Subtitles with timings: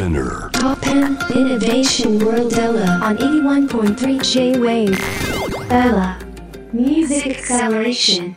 [0.00, 0.48] Spinner.
[0.52, 4.96] Top 10 Innovation World Ella on 81.3 J-Wave.
[5.68, 6.18] Ella
[6.72, 8.34] Music Acceleration.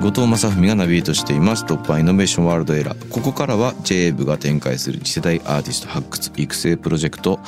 [0.00, 7.40] 後藤正文がナビゲートしています突破イノベーションワールドエラーここからは JWAVE が展開する次世代アーティスト発掘育成プロジェクト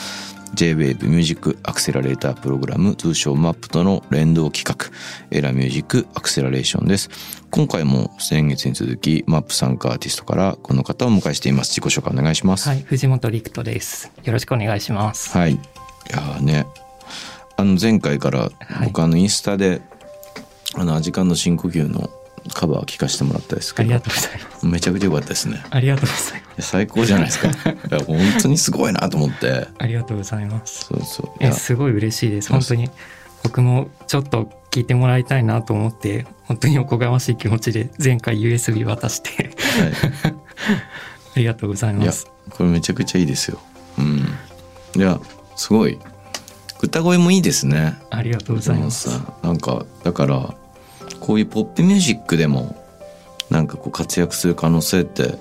[0.55, 4.95] JWAVE ミュージックアクセラレータープログラム通称 MAP との連動企画
[5.31, 7.11] エラミュージックアクセラレーションです
[7.51, 14.11] 今回も先月に続き MAP 参加アーティストからこの方をお迎えしています自己紹介お願いしますはい、藤本陸斗です。
[14.25, 15.37] よろしくお願いします。
[15.37, 15.53] はい。
[15.53, 15.59] い
[16.11, 16.67] やーね、
[17.57, 18.51] あの前回から
[18.85, 19.81] 僕あのインスタで、
[20.75, 22.11] あのアジカンの深呼吸の
[22.53, 24.67] カバー聞かせてもらったですけどありがとうございます。
[24.67, 25.63] めちゃくちゃ良かったですね。
[25.71, 26.71] ありがとうございます。
[26.71, 27.49] 最高じゃないですか。
[28.07, 29.69] 本当にすごいなと思って。
[29.79, 30.87] ありがとうございます。
[30.87, 31.27] そうそう。
[31.43, 32.51] いえ、やすごい嬉しいです。
[32.51, 32.91] 本当に。
[33.43, 39.55] 僕もちょっと聞いてもらいたいなと思って、本当におこがましい気持ちで前回 USB 渡して、
[40.23, 40.33] は
[41.37, 42.27] ありがとうございます。
[42.51, 43.61] これめちゃくちゃいいですよ。
[43.99, 44.29] うん。
[44.97, 45.21] いや
[45.57, 45.99] すごい
[46.83, 47.95] 歌声もいいですね。
[48.11, 49.09] ありがとうございます。
[49.43, 50.55] なんかだから
[51.27, 52.77] こういうポップミュージックでも
[53.51, 55.33] なんかこう活躍する可能性って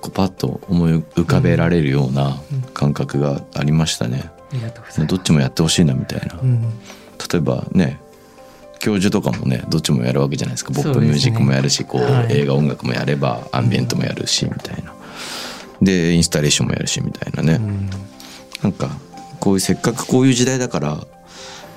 [0.00, 2.40] こうパッと思い浮かべられるような
[2.72, 4.30] 感覚がありましたね。
[5.06, 6.38] どっちもやってほしいなみたいな。
[6.40, 6.62] うん。
[6.62, 6.68] 例
[7.36, 8.00] えばね
[8.78, 14.94] 教授とかもねどっちもやるわけじゃないですかポップミュージックもやるし、こう、はい映画音楽もやればアンビエントもやるしみたいな。
[15.82, 17.54] でインスタレーションもやるしみたいなね。
[17.54, 17.90] うん
[18.62, 18.88] なんか
[19.38, 21.06] こういうせっかくこういう時代だから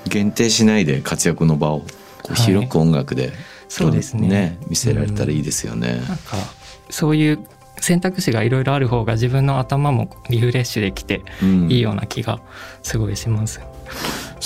[0.08, 1.82] 限定しないで活躍の場を
[2.22, 3.32] こうはい広く音楽で、
[3.68, 6.02] そうですね見せられたらいいですよね。
[6.08, 6.36] なんか、
[6.90, 7.38] そういう
[7.80, 12.40] 選択肢がいろいろある方が自分の頭もリフレッシュできてうんいいような気が
[12.82, 13.60] すごいします。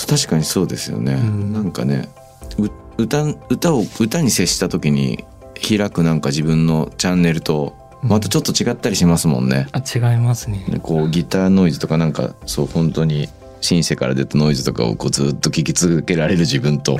[0.07, 1.15] 確かにそうですよね。
[1.15, 2.09] んなんかね
[2.57, 2.69] う
[3.01, 9.67] 歌歌を歌に接した時に開くなんか自分のチャンネルとまたちょっと違ったりしますもんね。
[9.71, 10.65] あ、違いますね。
[10.69, 13.27] でこうギターノイズとかなんかそう本当に
[13.61, 16.97] シンセから出たノイズとかをこうずっと聞き続けられる自分と。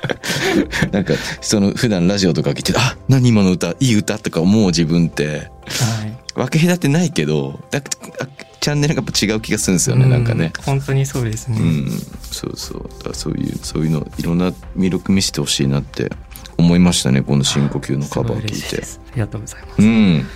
[0.92, 5.28] なんかその普段ラジオとか聞いてあ何今の歌いい歌とか思う自分って。
[5.28, 6.18] はい。
[6.34, 7.80] 分け隔てないけどだ
[8.20, 8.28] あ
[8.60, 10.52] チャンネルがやっぱ違う気がするんですよね、なんかね。
[10.58, 11.58] うん本当にそうですね。
[11.58, 11.90] うん、
[12.22, 13.04] そうそう。
[13.04, 16.10] だそういうそういうのいろんな魅力見せてほしいなって
[16.56, 18.82] 思いましたねこの深呼吸のカバーを聞いて。
[18.82, 19.82] ありがとうございます。
[19.82, 20.26] うん。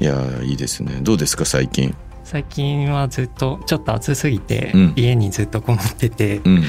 [0.00, 0.98] いやーいいですね。
[1.02, 1.94] どうですか最近？
[2.32, 4.92] 最近はずっとちょっと暑すぎて、うん。
[4.96, 6.64] 家にずっとこもっててうん。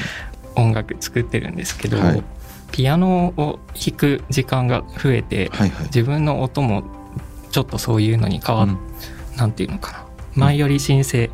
[0.56, 2.22] 音楽作ってるんですけど、はい。
[2.70, 5.86] ピアノを弾く時間が増えて、はいはい。
[5.86, 6.84] 自分の音も
[7.50, 8.78] ちょっとそういうのに変わっ、うん。
[9.38, 10.04] なんていうのかな。
[10.34, 11.30] 前より申請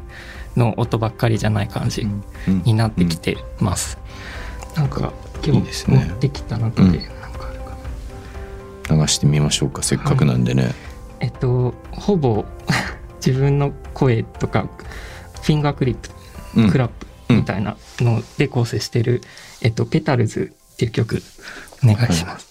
[0.57, 2.63] の音ばっかりじゃない感じうん。
[2.63, 3.99] になってきてます。
[4.77, 5.13] なんか
[5.45, 6.07] 今日いいですね。
[6.09, 6.93] 持ってきた中でうん。
[6.93, 7.61] なんかある
[8.89, 9.03] かな。
[9.03, 9.83] 流してみましょうか。
[9.83, 10.73] せっかくなんでね、
[11.19, 12.45] えっとほぼ
[13.25, 14.69] 自分の声とか
[15.43, 16.09] フィンガークリップ
[16.57, 16.91] うんクラッ
[17.27, 19.21] プみたいなので構成してる、
[19.63, 21.23] えっと、ペタルズっていう曲
[21.85, 22.50] お願いします。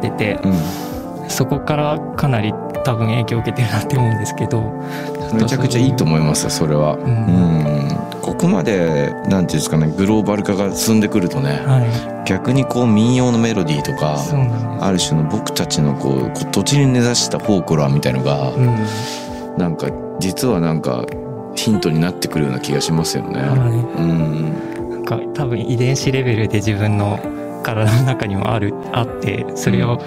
[0.00, 2.52] て聞き漁ってて、い、うん、そこからかなり
[2.84, 4.62] 多分影響を受けてるなって思うんですけど
[5.34, 6.94] めちゃくちゃいいと思いますそれは。
[6.94, 14.16] うん、ここまでなんていうんですかねグローバル化が進んでくるとねは逆にこう民謡のメロディーといか
[14.80, 18.86] ある種の僕たちのこう土地に根ざしたフォークロアみたいのが、うん。
[19.56, 19.88] なんか
[20.20, 21.04] 実はなんか
[21.54, 23.40] ヒントになってくるような気がしますよね。
[23.40, 27.18] はうん、い、なんか多分遺伝子レベルで自分の
[27.62, 29.98] 体の中にもあるあってそれを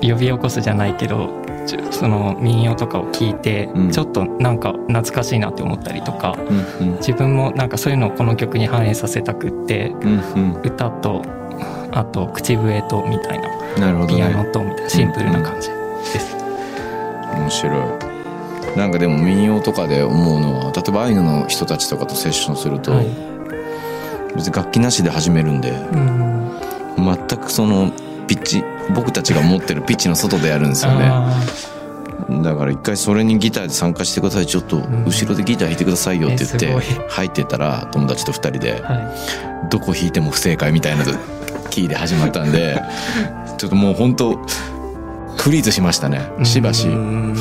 [0.00, 3.90] 呼び起こすじゃないけどちょその民謡とかを聞いて、うん。
[3.90, 6.36] ちょっとなんか懐かしいなって思ったりとか
[6.80, 11.22] うん、うん、自分もなんかそういうのをこの曲に反映させたくってうん、うん、歌と
[11.92, 13.48] あと口笛とみたいな
[13.78, 14.52] なるほどピアノね。
[14.52, 16.36] とみたいなシンプルな感じです。
[17.34, 18.76] 面白い。
[18.76, 23.34] なんかでも民謡とかで思うのは例えばアイヌの人たちとかとセッションすると、はい。
[24.34, 26.53] 別に楽器なしで始めるんでうん
[26.96, 27.92] 全くその
[28.26, 28.64] ピッチ
[28.94, 31.06] 僕たちが持ってるピッチの外でやるんですよね。
[31.06, 31.40] あ
[32.42, 34.46] だから一回それにギターで参加してください。
[34.46, 35.04] ちょっとん。
[35.04, 36.72] 後ろでギター弾いてくださいよって言って
[37.08, 38.82] 入ってたら友達と二人で
[39.70, 41.04] どこ弾いても不正解みたいな
[41.70, 42.80] キーで始まったんで
[43.58, 44.38] ちょっともう本当
[45.36, 46.88] フリーズしましたねいしばし。
[46.88, 47.36] うん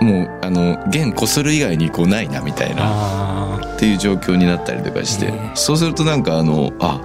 [0.00, 2.82] もうあの弦こする以外にこうないなみたいな。
[2.82, 7.00] あっていう状況になったりとかして、ええそうするとなんかあのあ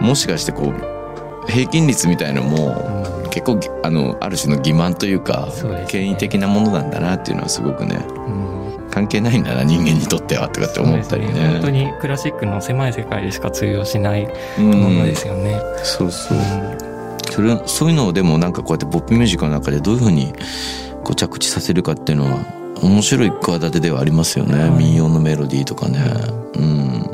[0.00, 0.97] もしかしてこう
[1.48, 3.30] 平均率みたいのもあ、うん。
[3.30, 5.86] 結構あのある種の欺瞞というかね。
[5.88, 8.88] 権威的なものなんだなっていうのはすごくねうん。
[8.90, 11.48] 関係ないんだな人間にとってはとかって思ったりそうですね。
[11.48, 14.28] 本当にクラシックの狭い世界でしか通用しない
[14.58, 15.60] うんものですよね。
[15.82, 16.38] そうそう。
[17.30, 20.32] それそういうのをでもなんかこうやってポップミュージックの中でどういうふうに
[21.04, 22.44] こう着地させるかっていうのは
[22.82, 25.98] 面白い企てではありますよね、はい民謡のメロディーとかね、
[26.54, 27.10] うん、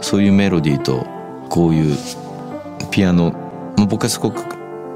[0.00, 1.06] そういうメロディーと
[1.48, 1.96] こういう
[2.90, 3.32] ピアノ、
[3.78, 4.42] まあ、僕はすごく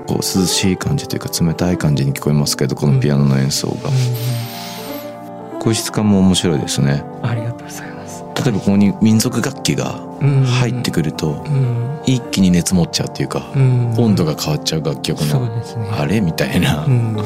[0.07, 3.91] こう涼しい感じというか冷たい感じに聞こえますけどこのピアノの演奏が、
[5.61, 7.05] こういう質感も面白いですね。
[7.23, 8.25] うんありがとうございます。
[8.45, 10.01] 例えばここに民族楽器が
[10.61, 12.01] 入ってくるとうん。
[12.05, 13.95] 一気に熱持っちゃうっていうかうん。
[13.97, 15.63] 温度が変わっちゃう楽曲のね。
[15.93, 16.85] あれみたいな。
[16.85, 17.17] うん。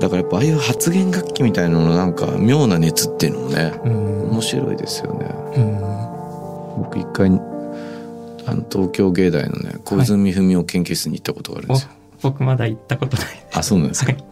[0.00, 4.30] だからやっぱああいう発言楽器みたいなののなんか妙な熱っていうのもねうん。
[4.30, 5.26] 面白いですよね。
[5.56, 5.80] うん。
[6.84, 7.30] 僕一回
[8.46, 11.90] あの東京芸大のね小泉文雄研究室に行ったことがあるんですよ、
[12.22, 13.26] 僕まだ行ったことない。
[13.52, 14.24] あそうなんですか、はい。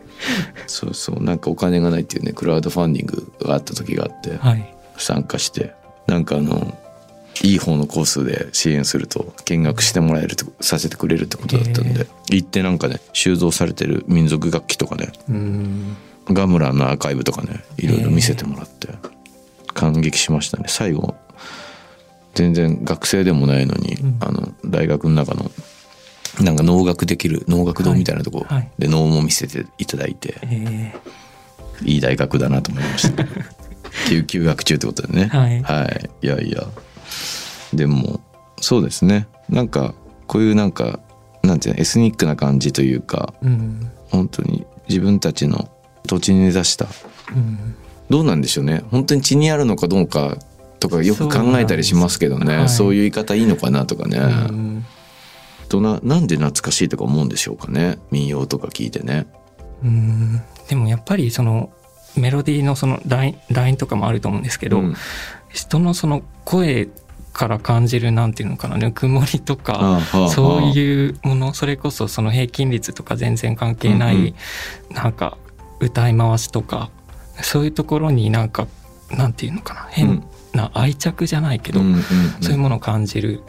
[0.66, 4.74] そうそうなんかお金がないっていうねクラウドファンディングがあった時があってはい。
[4.96, 5.74] 参加して
[6.06, 6.76] なんかあの
[7.44, 15.96] いい方のコースで支援すると見学してもらえるとさせてくれるってことだったんへで行ってなんかね収蔵されてる民族楽器とかねうん。
[16.30, 18.88] ガムランのアーカイブとかねいろいろ見せてもらって
[19.68, 20.64] 感激しましたね。
[20.66, 21.14] 最後
[22.38, 24.16] 全然学生でもないのに、うん。
[24.20, 25.50] あの大学の中の
[26.40, 28.70] なんか能楽できる能楽堂みたいなとこはいはい。
[28.78, 30.94] で能も見せていただいて、え。
[31.82, 33.24] いい大学だなと思いました。
[34.08, 35.26] 休休学中ってことでね。
[35.26, 35.62] はい。
[35.62, 36.64] はい、いやいや。
[37.74, 38.20] でも
[38.60, 39.26] そうですね。
[39.48, 39.94] なんか
[40.28, 41.00] こういうなんか
[41.42, 43.90] なんていうのエスニックな感じというかーうん。
[44.10, 45.68] 本当に自分たちの
[46.06, 46.86] 土地に根ざした。
[47.34, 47.74] うん。
[48.08, 48.84] どうなんでしょうね。
[48.92, 50.38] 本当に血にあるのかどうか
[50.78, 52.56] とかよく考えたりしますけどね。
[52.58, 54.22] そう,、そういう言い方いいのかなとかね、う
[54.52, 54.86] ん。
[55.68, 57.98] とななんで懐かしいとか思うんでしょうかね。
[58.10, 59.26] 民謡とか聞いてね。
[59.82, 60.42] うん。
[60.68, 61.70] でもやっぱりその
[62.16, 64.94] メロディーのそのラインラインとかもあると思うんですけど、うん。
[65.48, 66.88] 人のその声
[67.32, 68.76] から感じるなんていうのかな。
[68.76, 74.22] ぬくもりとかそういうものそれこそその平均率とか全然関係ない、うん
[74.90, 74.94] うん。
[74.94, 75.38] なんか
[75.80, 76.90] 歌い回しとか
[77.42, 78.66] そういうところになんか
[79.10, 79.86] なんていうのかな。
[79.90, 82.02] 変な愛着じゃないけど、うんうんうん。
[82.40, 83.40] そういうものを感じる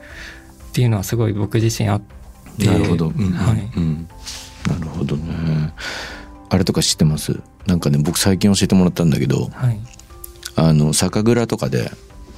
[0.70, 2.02] っていうのはすごい僕自身あっ
[2.58, 2.66] て。
[2.66, 3.32] なるほど、うんうん。
[3.32, 3.72] はい。
[3.76, 4.08] うん
[4.68, 5.74] なるほどね。
[6.50, 7.40] あれとか知ってます？
[7.66, 9.80] なんかね僕最近教えてもらったんだけどはい。
[10.56, 11.90] あの酒蔵とかで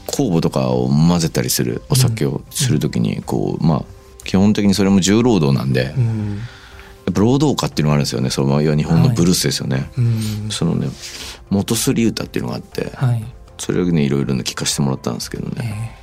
[0.08, 3.86] 酵母とかを混ぜたりするお酒をする時にこう、まあ
[4.24, 6.40] 基本的にそれも重労働なんで、やっうん
[7.14, 8.30] ぱ労働歌っていうのがあるんですよね。
[8.30, 10.50] そのいわ日本のブルースですよね、うん。
[10.52, 10.88] そのね
[11.50, 13.26] 元すり歌っていうのがあってはい
[13.62, 15.96] それをねいろいろね聞かせてもらったんですけどね。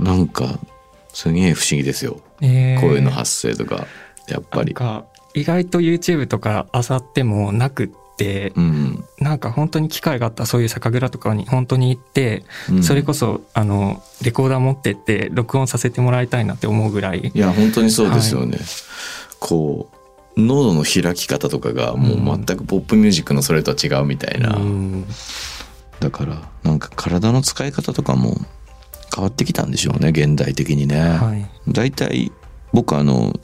[0.00, 0.58] えなんか
[1.12, 2.20] すげえ不思議ですよ。
[2.40, 2.80] ーえー。
[2.80, 3.86] 声の発声とか
[4.26, 4.74] やっぱり。
[5.34, 17.30] 意外と YouTube とか漁ってもなくって、うんなんか本当に機会があったらそういう酒蔵とかに本当に行って、うんそれこそあのレコーダー持ってって録音させてもらいたいなって思うぐらい。
[17.32, 18.58] いや本当にそうですよね、
[19.38, 19.88] こ
[20.36, 25.06] う喉の開き方とかがもう全くポップミュージックのそれとは違うみたいな、うん
[26.02, 28.36] だからなんか体の使い方とかも
[29.14, 31.48] 変わってきたんでしょうね現代的にね、はい。
[31.68, 32.32] 大体
[32.72, 33.38] 僕あの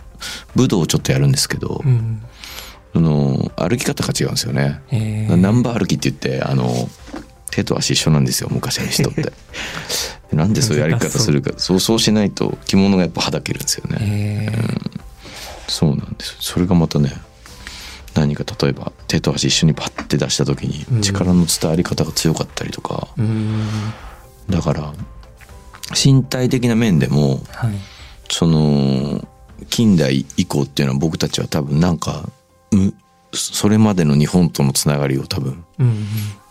[0.56, 2.22] 武道をちょっとやるんですけど、うん。
[2.94, 5.36] その歩き方が違うんですよね、えー。
[5.36, 6.72] ナンバー歩きって言ってあの
[7.50, 9.32] 手と足一緒なんですよ昔の人って。
[10.34, 12.00] なんでそういうやり方するかそうそう。
[12.00, 14.90] しないと着物がやっぱはだけるんですよね、えー。
[15.68, 16.36] そうなんです。
[16.40, 17.12] それがまたね
[18.18, 21.02] 何か例えば手と足一緒にパッて出した時にうん。
[21.02, 23.66] 力の伝わり方が強かったりとか、うん。
[24.48, 24.92] だから
[25.90, 27.72] 身体的な面でもはい。
[28.30, 29.26] その
[29.70, 32.28] 近代以降っていうのは僕たちは多分なんか
[32.70, 32.92] む
[33.32, 36.06] それまでの日本とのつながりを多分うん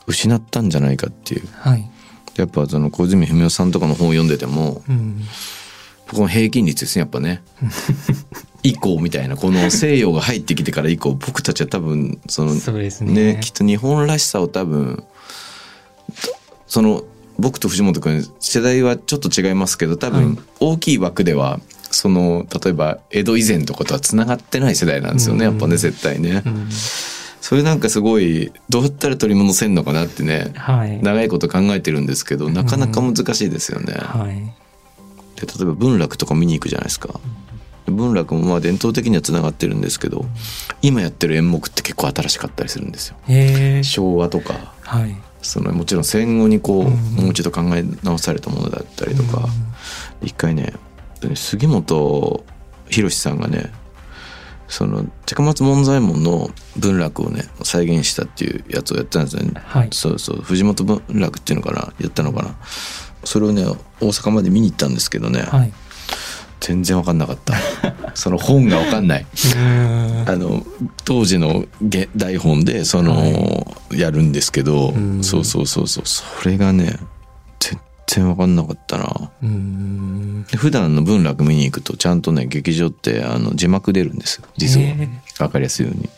[0.08, 1.48] 失ったんじゃないかっていう。
[1.60, 1.90] はい。
[2.38, 5.22] やっぱその小泉文雄さんとかの本を読んでてもうん。
[6.12, 7.44] この平均率ですねやっぱね
[8.68, 13.36] 以降みたいなこの西洋が入ってきてから以降僕たちは多分そのそうですね。
[13.36, 15.04] ねきっと日本らしさを多分
[16.68, 17.04] その
[17.40, 20.24] 僕と藤本君世代はちょっと違いますけど多はい。
[20.26, 21.60] 分大きい枠では
[21.92, 26.44] その例えば江戸以前とかとはつながってない世代なんですよねやっぱね絶対ね。
[26.46, 26.50] う。
[26.50, 26.68] ん。
[27.40, 31.02] それなんかすごいどうやったら取り戻せんのかなってねはい。
[31.02, 33.94] 長いこと考えてるんですけどなかなか難しいですよね。
[33.94, 34.36] はい。
[35.40, 37.20] で例えば文楽とか見に行くじゃないですか。
[37.92, 40.26] 文楽もまあ伝統的にはつながってるんですけど
[40.82, 43.18] 今やってる演目って結構新しかったりするんですよ。
[43.84, 45.16] 昭和とかはい。
[45.42, 49.48] そのもちろん戦後にこう、うんもう一度考え直されたものだったりとか、
[50.22, 50.74] 一回ね
[51.36, 52.44] 杉本
[52.90, 53.72] 博さんがね
[54.68, 59.90] その高松門左衛門の文楽をね再現したっていうやつをやったんですね、はい。
[59.92, 60.42] そうそう。
[60.42, 62.56] 藤本文楽っていうのかなやったのかな。
[63.24, 63.64] それをね
[64.02, 65.74] 大阪まで見に行ったんですけどね、はい
[66.60, 67.56] 全然分かんなかった。
[68.16, 69.26] その本が分かんない。
[69.56, 70.24] うん。
[70.28, 70.66] あの
[71.06, 75.24] 当時のげ台本でその、やるんですけど、うん。
[75.24, 76.04] そうそうそうそう。
[76.06, 76.98] それがね
[77.60, 79.32] 全然分かんなかったな。
[80.56, 84.46] 普段の文楽見に行くとちゃんとね劇場ってあの字幕出るんですよ。
[84.58, 84.86] 実は。
[84.86, 86.10] へえ分かりやすいように。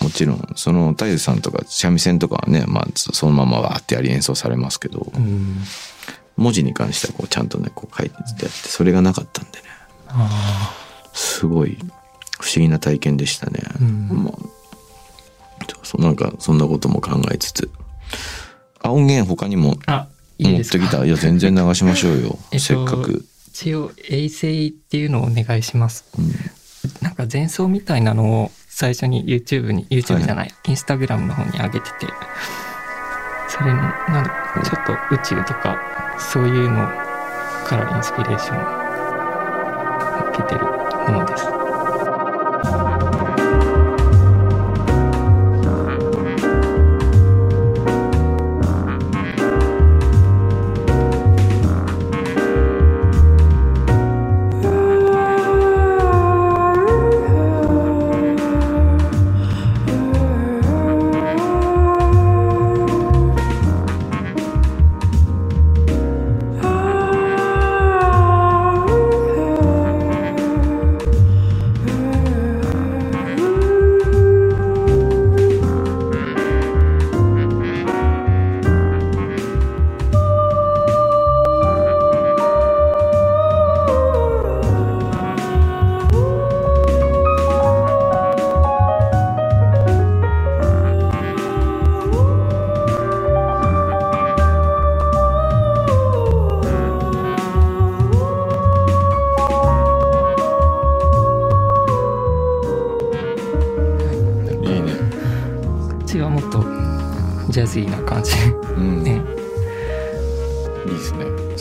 [0.00, 5.10] もちろんその太夫さんとか三味線とかはね、まあ、そそのままわーってやり演奏されますけど。
[5.14, 5.56] うん。
[6.38, 9.64] 文字に関してはこうちゃんとねこう書いてやってそれがなかったんでね。
[9.66, 9.67] あ
[11.12, 11.78] すごい
[12.40, 14.08] 不思議な体験でしたね、うん。
[14.24, 17.70] まあなんかそんなことも考えつつ。
[18.80, 19.76] あ音源他にも
[20.38, 21.04] 持ってきた？
[21.04, 26.04] いや全然流しましょうよ、 えっとせっかく、一応衛星っていうのをお願いします。
[26.18, 26.32] うん。
[27.02, 32.06] なんか前奏みたいなのを最初に YouTube に YouTube じゃない、インスタグラムの方に上げてて
[33.48, 34.30] それのなんだ
[34.64, 35.76] ちょっと宇宙とか
[36.18, 36.86] そういうの
[37.66, 38.87] からインスピレーション
[40.38, 41.67] けてるものです。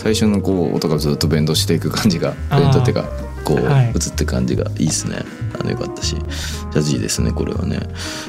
[0.08, 3.10] 最初のこう音がずっとベンドしていく感じがベンドっていうか
[3.44, 3.88] こう、はい。
[3.88, 5.18] 映って感じがいいですね。
[5.60, 6.16] あのよかったし。
[6.16, 7.82] ジャズいいですねこれはね。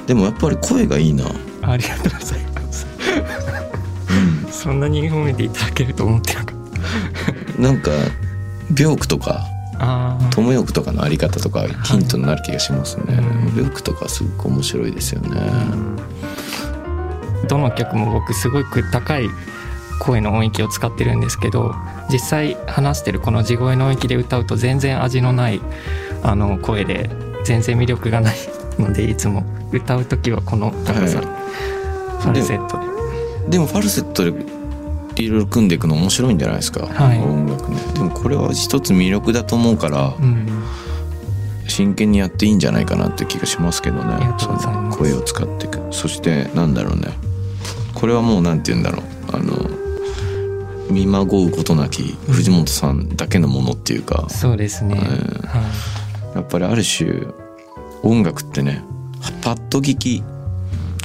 [0.09, 1.25] でもやっぱり声がいいな。
[1.63, 2.85] ありがとうございます。
[4.51, 7.93] そんなに褒めていただけると思ってなかっなんか
[8.77, 9.47] 病句とか
[10.33, 13.05] 友欲とかのあり方とかヒントになる気がしますね。
[13.09, 13.57] うん。
[13.57, 15.41] 病句とかすごく面白いですよね。
[17.49, 19.29] どの曲も僕すごく高い
[19.99, 21.75] 声の音域を使ってるんですけど
[22.11, 25.61] 実際話してるこの地声の音域で歌うと全然味のない
[26.23, 27.11] あの声で
[27.45, 28.37] 全然魅力がない
[28.79, 31.27] のでいつも歌う時はこの高さ、はい。
[32.23, 32.79] ファルセット
[33.45, 33.51] で。
[33.51, 34.31] でもファルセットで
[35.23, 37.19] いろいろ組んでいくの面白いんじゃないですか、はい。
[37.19, 37.77] 音楽ね。
[37.95, 40.47] でもこれは一つ魅力だと思うからうん。
[41.67, 44.35] 真剣にやっていいんじゃないかなって気がしますけどね。
[44.91, 45.81] 声を使っていく。
[45.91, 47.09] そしてなんだろうね。
[47.95, 49.37] これはもうなんて言うんだろう。
[49.37, 49.68] あの
[50.91, 54.27] 見まごうことなき藤本さんだけのものっていうか。
[54.29, 55.03] そうですね、うん
[55.49, 55.63] は
[56.35, 57.11] やっぱりある種
[58.03, 58.83] 音楽ってね
[59.43, 60.23] パッと聞き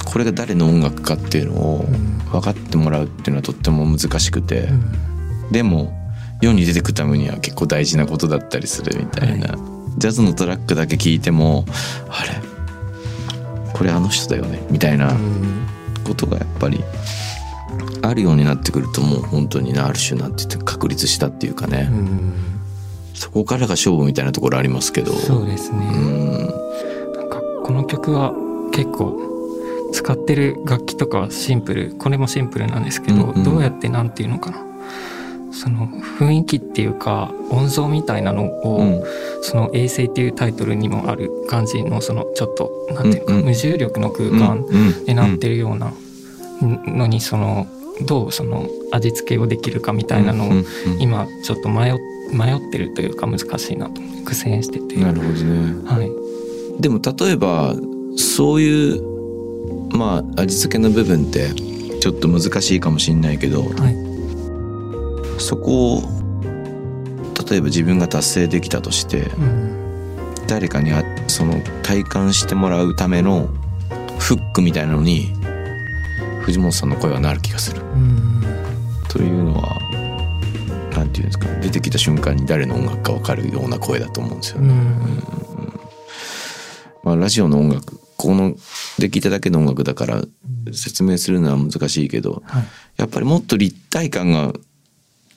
[0.04, 2.18] これが誰の音楽かっていうのをうん。
[2.30, 5.52] 分かってもらうっていうのはとっても難しくて、いうん。
[5.52, 5.92] でも
[6.42, 9.56] 世に出てくためには結構大事なことだったりするみたいな、
[9.98, 11.64] ジャズのトラックだけ聞いても
[12.08, 12.30] あれ？
[13.72, 14.66] これあの人だよね？
[14.70, 15.66] みたいなうん。
[16.04, 16.82] ことがやっぱり
[18.06, 22.32] あるようになってくるともう本当にねある種なんて言って確立したっていうかね、うん。
[23.14, 25.12] そこからが勝負みたいなところありますけど。
[25.12, 26.38] そうですね、うん。
[27.14, 28.32] なんかこの曲は
[28.72, 29.20] 結構
[29.92, 33.44] 使ってる楽器とかはシンプルこれもシンプルなんですけど、うんうん。
[33.44, 34.58] どうやってなんていうのかな。
[35.52, 35.86] その
[36.18, 39.02] 雰囲気っていうか音像みたいなのを、うん。
[39.42, 43.44] その「衛星」っていうタイトルにもある感じのそのちょっとなんていうか、うんうん。
[43.44, 45.04] 無重力の空うん間うん。
[45.06, 45.92] になってるような
[46.60, 47.68] のにその
[48.02, 50.52] どうその味付けをできるかみたいなのを
[50.98, 51.94] 今ちょっと迷っ
[52.32, 54.96] 迷ってるというか難しいなと苦戦してて。
[54.96, 55.88] なるほどね。
[55.88, 56.80] はい。
[56.80, 57.74] でも例えば
[58.16, 61.50] そういうまあ味付けの部分って
[62.00, 65.40] ちょっと難しいかもしれないけどはい。
[65.40, 66.02] そこを
[67.48, 69.74] 例えば自分が達成できたとしてうん。
[70.46, 73.48] 誰かにあその体感してもらうための
[74.18, 75.32] フックみたいなのに
[76.44, 77.82] 藤本さんの声はなる気がする。
[77.82, 78.42] うん
[79.08, 79.78] というのは
[80.96, 84.72] なんていうんですか出てきた瞬間に誰の音楽か分かるような声だと思うんですようね。
[84.74, 85.22] ん。
[87.04, 88.54] まあ、ラジオの音楽この
[88.98, 90.22] で聞いただけの音楽だから
[90.72, 92.64] 説明するのは難しいけどはい。
[92.96, 94.52] やっぱりもっと立体感が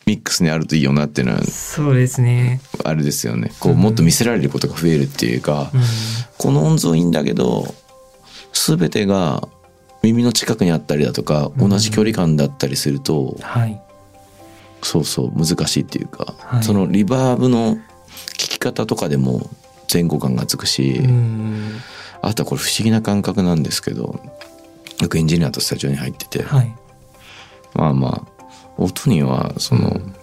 [0.06, 2.62] ミックスにあるといいよなっていうのはそうですね。
[2.84, 3.52] あれですよね。
[3.60, 5.82] こうもっと見せられることが増えるっていうか、うん。
[6.38, 7.76] この音像いいんだけど
[8.54, 9.48] 全てが
[10.04, 13.82] 耳の近くにあったりだとか同じ距離感だったりすると、はい。
[14.84, 16.64] そうそう難しいっていうか、はい。
[16.64, 17.80] そのリバーブの聞
[18.36, 19.50] き方とかでも
[19.92, 21.80] 前後感がつくし、うん。
[22.22, 24.20] あとはこれ不思議な感覚なんですけど
[25.02, 26.76] よくエンジニアとスタジオに入ってて、はい。
[27.74, 28.44] まあまあ
[28.78, 30.16] 音にはその、うん。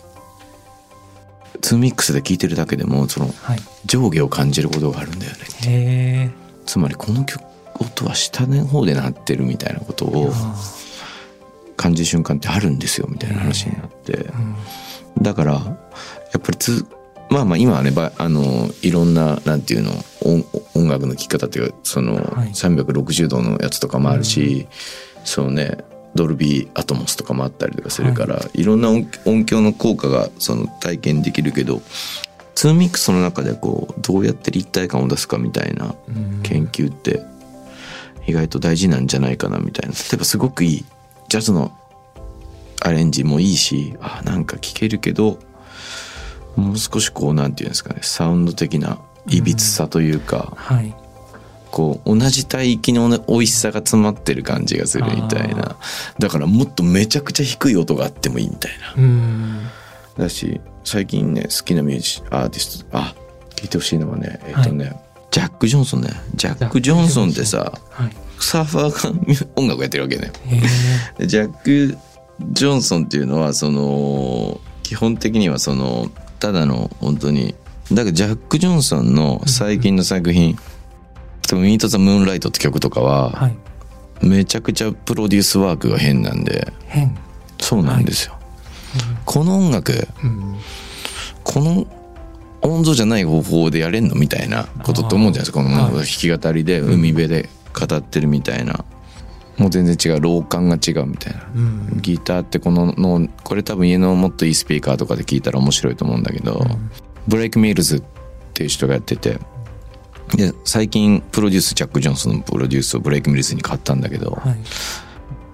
[1.60, 3.58] ツーミックスで聞いてるだけでもそのはい。
[3.86, 5.32] 上下を感じることがあるんだよ
[5.66, 6.32] ね
[6.64, 7.44] つまりこの曲
[7.80, 10.32] 音は下の方で鳴ってるみたいなことを
[11.76, 14.12] 感じる瞬間ってあるんですよみたいな話になって。
[14.12, 15.22] うん。
[15.22, 15.60] だからや
[16.38, 16.86] っぱりつ
[17.30, 19.90] まあまあ今はねばあのいろんななんていうの
[20.22, 22.48] 音音楽の聴き方っていうかそのはい。
[22.48, 24.66] 360度のやつとかもあるし、
[25.24, 25.78] そのね
[26.14, 31.82] ドルビーアトモスとかもあったりとかするから、い、ろんな音音響の効果がその体験できるけど
[32.54, 36.40] ツーミックスの中でこうどうやって立体感を出すかみたいなうん。
[36.42, 37.22] 研究って
[38.26, 39.94] 意外と大事なんじゃないかなみたいな。
[39.94, 40.84] 例えばすごくいい
[41.28, 41.76] ジャズの
[42.80, 45.38] アレンジもいいしあなんか聴けるけど
[46.56, 50.94] もう少しこうなんていうんですかねサウンド的ないびつさというか、はい。
[51.70, 55.76] こう同じ帯域のね美味しさが詰まってる感じがするみたいな。
[56.18, 59.02] だからもっとめちゃくちゃ低い音があってもいいみたいな。
[59.02, 59.66] うん。
[60.16, 63.14] だし最近ね好きなミュージアーティストあ
[63.56, 64.94] 聞いてほしいのはねえっ、とね、
[65.34, 66.10] ジャック・ジョンソンね。
[66.36, 68.16] ジャック・ジョンソンってさはい。
[68.38, 70.30] サーファーが音楽やってるわけね
[71.26, 71.98] ジャック・
[72.52, 77.56] ジョンソンっていうのはその基本的にはそのただの本当に
[77.90, 80.56] だからジャック・ジョンソンの最近の作品
[81.52, 83.56] 「ミート・ザ・ムーンライト」って曲とかははい。
[84.24, 87.12] めちゃくちゃプロデュースワークが変なんで変。
[87.60, 88.34] そうなんですよ、
[89.24, 90.56] この音楽うん。
[91.42, 91.86] この
[92.68, 95.62] 音像じゃない方法でやれんのみたいなことって思うじゃないですか。
[95.62, 98.84] このはい弾き語りで海辺で語ってるみたいな。
[99.56, 101.46] もう全然違う low 感が違うみたいな。
[101.54, 101.98] うん。
[102.00, 106.66] ギターってこののこれ多分家のもっといいスピーカーとかで聞いたら面白いと思うんだけど、
[107.28, 108.02] ブレイク・ミルズっ
[108.52, 109.38] ていう人がやってて
[110.34, 114.56] で最近プロデュースジャック・ジョンソンのプロデュースをブレイク・ミルズに変わったんだけど、はい。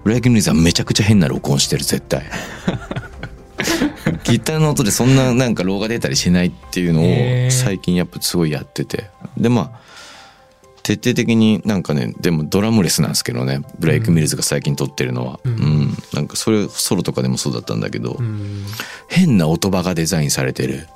[0.03, 2.23] ブレイク・ミルズはめちゃくちゃ変な録音してる絶対
[4.31, 9.09] ギターの音でそんななんか low が出たりしないっていうのを最近やっぱすごいやってて。
[9.37, 9.91] でまあ
[10.83, 13.61] 徹底的になんかねでもドラムレスなんですけどね。
[13.77, 15.55] ブレイク・ミルズが最近撮ってるのは、ううん。
[15.55, 18.65] んなんかそれソロとかでもそうだったんだけど、うん。
[19.07, 20.87] 変な音場がデザインされてる。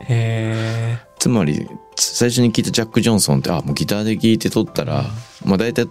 [1.20, 5.06] つまり最初に聞いたジャック・ジョンソンってあもうギターで聴いて撮ったら、
[5.44, 5.88] まあ大体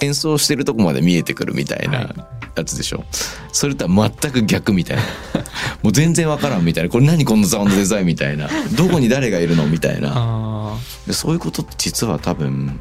[0.00, 2.14] 演奏してるとこまで見えてくるみたいはない
[2.56, 3.04] やつでしょ、
[3.52, 5.02] それとは全く逆みたいな。
[5.82, 6.90] もう全然わからんみたいな。
[6.90, 8.48] これ何このサウンドデザインみたいな。
[8.76, 10.12] どこに誰がいるのみたいな。
[10.14, 12.80] あでそういうことって実は多分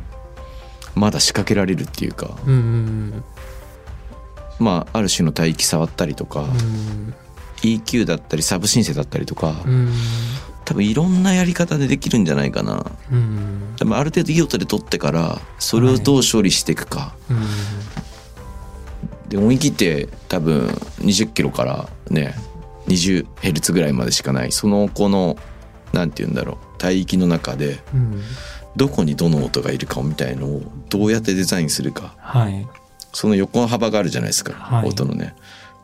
[0.95, 2.29] まだ仕掛けられるっていうか。
[2.31, 3.23] あうん
[4.57, 7.13] まあある種の帯域触ったりとか、うん。
[7.61, 9.93] EQ だったりサブシンセだったりとか、うん。
[10.63, 12.85] 多分いろんなやり方でできるんじゃないかな。
[13.11, 13.75] うん。
[13.75, 17.37] でもある程度いい音で撮ってからそれをどう処理していくか、うん
[19.29, 20.67] で思い切って多分
[20.99, 22.35] 20キロからね
[22.87, 24.51] 20ヘルツぐらいまでしかない。
[24.51, 25.37] その子の
[25.93, 28.21] なんて言うんだろう帯域の中でうん。
[28.75, 32.13] どこにどの音がいるかみたいのをどうやってデザインするか。
[32.17, 32.67] はい。
[33.13, 34.89] その横幅があるじゃないですか、はい。
[34.89, 35.33] 音のね。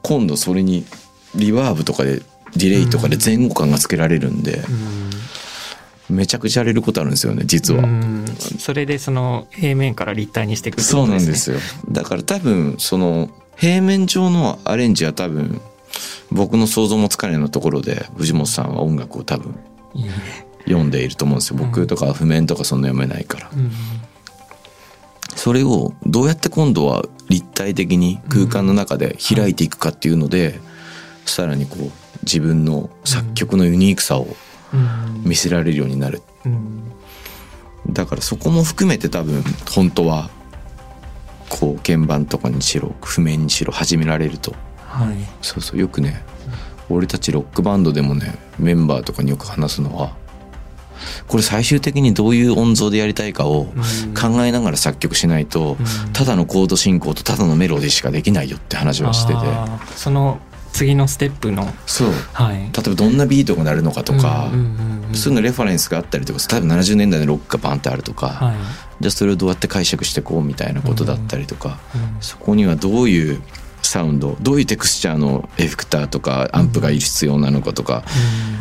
[0.04, 0.86] 今度それに
[1.34, 2.22] リバーブとかで
[2.58, 4.62] ディレイとかで前後感がつけられるんで、
[6.12, 7.84] めちゃくちゃやれることあるんですよね実は。
[7.84, 8.26] うん
[8.60, 11.60] それでその平面から立体にしていくってそうなんですよ。
[11.90, 15.62] だから多分その平面上のアレンジは多分
[16.32, 19.56] 僕の想像もつかないようなところで藤本さんは音楽を多分
[20.66, 21.58] 読んでいると思うんですよ。
[21.58, 23.50] 僕とか譜面とかそんな読めないから。
[23.56, 23.72] うん
[25.34, 30.60] それをどうやって今度は立体的に空間の中で開いていくかっていうので、
[31.26, 31.92] さらにこう
[32.24, 34.36] 自分の作曲のユニークさをうん
[35.24, 36.22] 見せられるようになる。
[36.46, 36.84] うん。
[37.90, 40.30] だからそこも含めて多分本当は
[41.50, 44.54] こう鍵盤とかにしろ譜面にしろ始められると。
[44.88, 45.16] はい。
[45.42, 46.24] そうそうよくね
[46.90, 50.16] 俺たちロックバンドでもねメンバーとかによく話すのは
[51.28, 53.66] これ最終的にどういう音像でやりたいかを
[54.20, 56.14] 考えながら作曲しないと、うん。
[56.14, 59.40] ただのコード進行とただのメロディーしかできないよって話をしてて。
[59.96, 60.40] その
[60.82, 62.12] 次のステップのそう。
[62.34, 62.56] はい。
[62.56, 65.16] 例えばどんなビートが鳴るのかとか、うんうんうんうん。
[65.16, 68.56] そういうのレファレンスがあったりとか例えば70年代のロックがバンってあるとか、はい。
[69.00, 73.44] じゃあそれをどうやって解釈していこうみたいなことだったりとか、うんそこにはどういう
[73.84, 78.04] サウンドどういうテクスチャーのエフェクターとかアンプが必要なのかとか、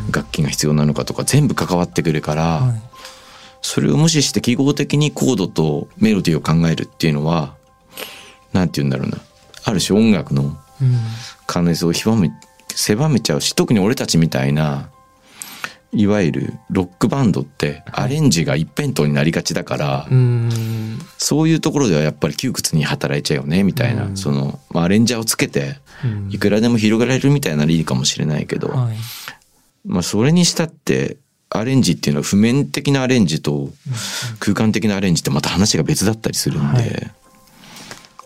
[0.06, 0.12] うん。
[0.12, 2.82] 楽器が必要なのかとか全部関わってくるから、はい。
[3.62, 7.54] それを無視して記号的にコードとメロディーを考えるっていうのは
[8.52, 9.18] なんて言うんだろうな。
[9.64, 10.58] ある種音楽のうん
[11.46, 12.30] 可能性を狭め
[12.68, 14.90] 狭めちゃうし特に俺たちみたいな
[15.92, 20.98] いわゆるロックバンドってアレンジが一辺倒になりがちだから、うん。
[21.18, 24.16] そういうところではやっぱり窮屈に働いちゃうよねみたいな、うん。
[24.16, 26.28] その、まあ、アレンジャーをつけてうん。
[26.30, 28.96] いくらでも広げられるみたいならいいかもしれないけど、はい。
[29.84, 31.16] まあそれにしたって
[31.48, 33.70] アレンジっていうのは譜面的なアレンジと
[34.38, 37.10] 空間的なアレンジってまた話が別だったりするんで、はい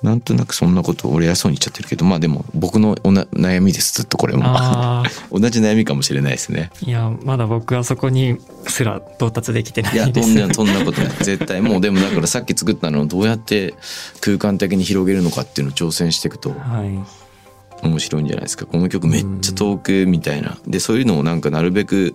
[0.04, 3.94] なんとなくそんなこと俺偉そうに言っちゃってるけどまあでも僕のおな悩みです。
[3.94, 4.42] ずっとこれも。
[4.44, 6.70] あ 同じ悩みかもしれないですね。
[6.82, 8.36] ーいやまだ僕はそこに
[8.66, 11.10] すら到達できてないいやですとんでそんなことない。
[11.20, 13.74] 絶対もうでもだからさっき作ったのをどうやって
[14.20, 17.86] 空間的に広げるのかっていうのを挑戦していくとはい。
[17.86, 18.66] 面白いんじゃないですか。
[18.66, 20.58] この曲めっちゃ遠くみたいな。
[20.66, 22.14] でそういうのをなんかなるべく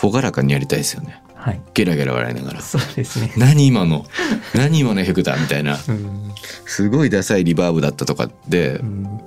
[0.00, 1.60] 朗らかにやりたいですよねはい。
[1.74, 2.60] ゲラゲラ笑いながら。
[2.62, 3.32] そうですね。
[3.36, 4.06] 何今の？
[4.54, 5.76] 何今のエフェクターみたいな。
[5.88, 6.32] うん。
[6.66, 9.20] すごいダサいリバーブだったとかでう、ん。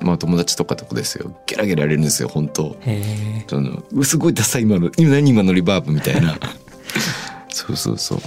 [0.00, 1.36] まあ友達とかとかですよ。
[1.44, 2.78] ゲラゲラやれるんですよ本当。
[2.80, 3.02] へ
[3.42, 6.38] えそのすごいダサい今の今何今のリバーブみたいな。
[7.52, 8.20] そうそうそう。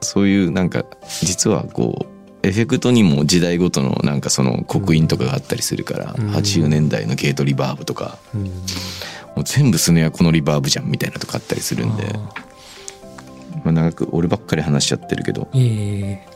[0.00, 0.84] そういうなんか
[1.22, 2.06] 実はこ
[2.42, 6.30] うエフェクトにも時代ごとのなんかその刻印とかがあったりするから、うん。
[6.32, 8.42] 80年代のゲートリバーブとかうん。
[8.42, 8.48] も
[9.42, 12.12] う全部スネアこのリバーブじゃんみたいなとかあったりするんで。
[12.12, 12.49] あ
[13.72, 15.48] まあ、長く俺ばっかり話しちゃってるけど。
[15.52, 16.26] ーえ。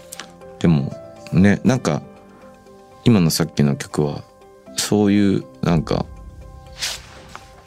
[0.61, 0.93] でも
[1.33, 2.03] ねなんか
[3.05, 4.23] 今のさっきの曲は
[4.77, 6.07] そういうなんか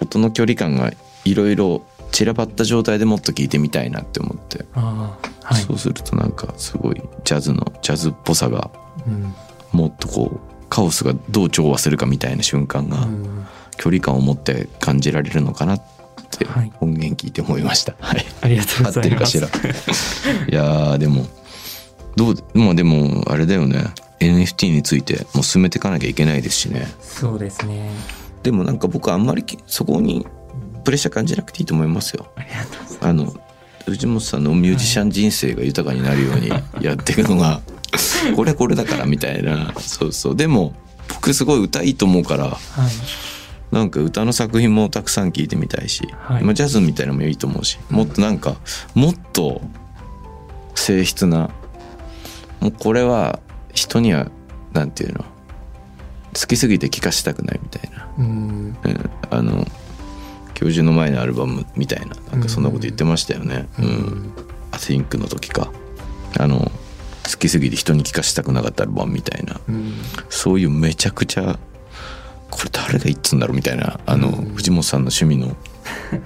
[0.02, 0.92] 音の距離感が
[1.26, 5.18] いろいろ散らばった状態でもっと聴いてみたいなって思って、は
[5.52, 5.56] い。
[5.56, 8.72] そうするとなんかすごいジャズのジャズっぽさが
[9.06, 9.34] うん。
[9.72, 13.46] もっとこうカオスがどう調和するかみたいな瞬間がうん。
[13.78, 15.97] 距離感を持って感じられるのかなって
[16.46, 16.72] はい。
[16.82, 17.96] 音源聞いて思いました。
[18.00, 18.26] はい。
[18.42, 19.50] ありがとう合ってるかございま
[19.94, 20.46] すしら？
[20.48, 21.26] いやーでも
[22.16, 23.84] どうまあでもあれだよね。
[24.20, 26.88] NFT についてもう進めていかなきゃいけないですしね。
[27.02, 27.92] そうですね。
[28.44, 30.26] でもなんか僕あんまりきそこに
[30.84, 32.28] プレッシャー感じなくていいと思いますよ。
[32.36, 32.98] ありがとうございます。
[33.02, 33.34] あの
[33.86, 36.50] 藤本さんのミュージシャン人生が豊かになるように
[36.82, 37.62] やっていくのが
[38.36, 39.74] これこれだからみたいな。
[39.80, 40.36] そうそう。
[40.36, 40.74] でも
[41.10, 42.58] 僕すごい歌いいと思うからはい
[43.72, 46.44] なんか歌の作品もたくさん聴いてみたいし、はい。
[46.44, 48.56] まあ、ジャズみたいなのもいいと思うしもっとなんか
[48.94, 49.62] もっと
[50.76, 51.50] 静筆な
[52.60, 53.40] もうこれは
[53.74, 54.30] 人には
[54.74, 55.26] なんていうの
[56.40, 58.78] 好きすぎて聴かしたくないみたいな、うん。
[58.84, 59.66] うん、あの
[60.54, 63.68] 教授の前のアルバムみたいななんかそんなこと言ってましたよね。
[63.80, 63.90] ううん。
[63.90, 64.34] ん、
[64.72, 65.72] アシンクの時か。
[66.40, 66.72] あの
[67.30, 69.60] 好きすぎて人に聴かしたくなかったアルバムみたいな。
[69.68, 69.94] うん。
[70.30, 71.60] そういうめちゃくちゃ
[72.50, 74.56] これ誰が言っつんだろうみたいなあの、うん。
[74.56, 75.56] 藤本さんの趣味の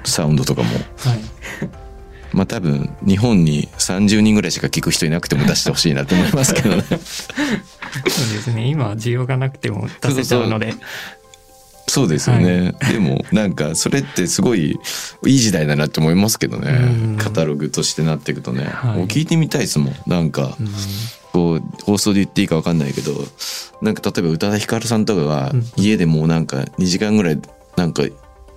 [0.04, 0.70] サウンドとかも。
[0.70, 0.82] はい。
[2.34, 6.84] まあ多分日本に30人ぐらいしか聞く人いなくても出してほしいなと思いますけどね。
[6.88, 7.04] そうで
[8.42, 8.68] すね。
[8.68, 10.74] 今は需要がなくても出せちゃうので
[11.91, 14.80] そうですよね、でもなんかそれってすごい
[15.25, 17.17] いい時代だなって思いますけどね、うん。
[17.17, 18.97] カタログとしてなっていくとね、はい。
[18.99, 19.95] もう聞いてみたいですもん。
[20.08, 20.69] なんか、うん。
[21.34, 23.13] こう放送で言っていいか分かんないけど
[23.82, 25.65] なんか例えば宇多田ヒカルさんとかがうん。
[25.75, 27.41] 家でもうなんか2時間ぐらい
[27.75, 28.12] なんか酔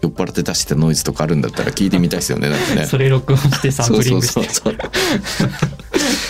[0.09, 2.51] っ払って出してたノイズとかあるんだったら聞いてみたいですよね。
[2.51, 2.87] なんかね。
[2.87, 4.33] それ録音してサンプリングして。
[4.33, 4.77] そうそうそ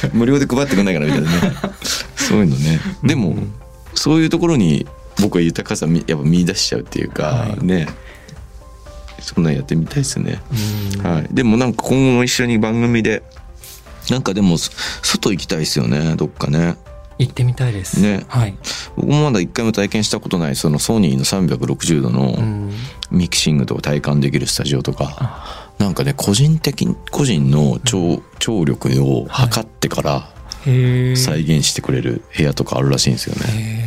[0.09, 1.53] う無料で配ってくんないからみたいなね。
[2.17, 2.81] そういうのね。
[3.03, 3.53] でも、うん。
[3.95, 4.87] そういうところに
[5.21, 7.65] 僕は豊かさみやっぱ見出しちゃうっていうか、はい。
[7.65, 7.89] ね。
[9.21, 10.41] そんなんやってみたいですね、
[10.99, 11.03] うん。
[11.03, 13.23] はい、でもなんか今後も一緒に番組で
[14.11, 14.71] なんかでもそ
[15.03, 16.77] 外行きたいですよねどっかね。
[17.17, 18.03] 行ってみたいです。
[18.03, 18.27] ね。
[18.29, 18.55] はい。
[18.97, 22.73] 僕もまだ一回も体験したことないそのソニーの360度のうん。
[23.11, 25.71] ミキシングとか体感できるスタジオとか、あ。
[25.79, 30.29] なんかね個人的に個人の聴聴力を測ってから
[30.65, 33.85] 再現してくれる部屋とかあるらしいんですよね、へ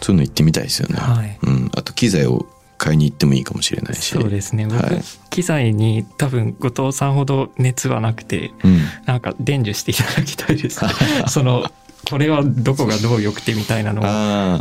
[0.00, 1.38] そういうの行ってみたいですよね、はい。
[1.42, 4.14] うん、あと機材を買いに行ってもいいかもしれないし。
[4.14, 4.66] そうですね。
[4.66, 5.02] 僕、はい。
[5.30, 8.78] 機材に多分後藤さんほど熱はなくてうん。
[9.04, 10.80] なんか伝授していただきたいです。
[11.28, 11.70] その
[12.08, 14.00] これはどこがどう良くてみたいなの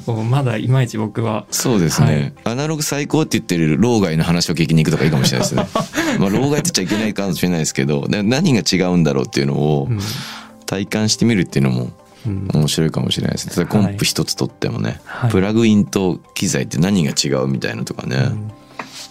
[0.08, 5.68] をまだいまいち僕はそうですね、アナログ最高って言ってる老害の話を聞きに行くとかいいかもしれないですね。
[6.20, 10.00] まあ老害って言っちゃいけないかもしれないですけどで何が違うんだろうっていうのをうん。
[10.68, 11.94] 体感してみるっていうのもうん
[12.28, 13.56] 面白いかもしれないですね。
[13.56, 15.32] 例えばコンプ一つとってもね、はい。
[15.32, 18.18] プラグインと機材って何が違うみたいなとかね、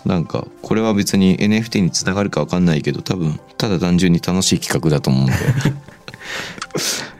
[0.05, 5.33] なんかこれは別に NFT につながるか分かんないけど多分ただ単純に楽しい企画だと思うんで。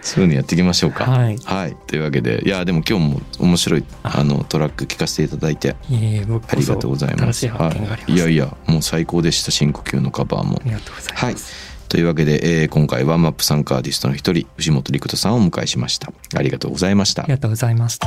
[0.03, 1.05] そういうのやっていきましょうか。
[1.05, 1.77] はい。
[1.89, 4.21] というわけでいやでも今日も面白いあ。
[4.21, 7.45] あのトラック聞かせていただいてありがとうございます。
[7.45, 9.51] います、はい、いやいやもう最高でした。
[9.51, 10.61] 深呼吸のカバーも。
[10.65, 16.13] ありがとうございます、はいというわけで、えー、今回ワンマップ参加アーティストの一人藤本陸人さんをお迎えしました。
[16.35, 17.23] ありがとうございました。
[17.23, 18.07] ありがとうございました、